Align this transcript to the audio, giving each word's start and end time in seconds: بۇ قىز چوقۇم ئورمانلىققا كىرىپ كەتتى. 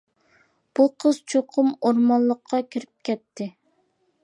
بۇ 0.79 0.85
قىز 1.03 1.19
چوقۇم 1.33 1.69
ئورمانلىققا 1.75 2.63
كىرىپ 2.77 2.93
كەتتى. 3.11 3.51